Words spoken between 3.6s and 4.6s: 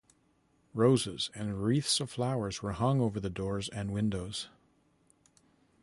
and windows.